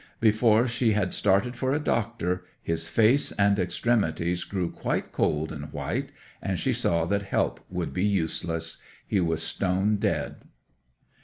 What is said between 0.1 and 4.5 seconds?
Before she had started for a doctor his face and extremities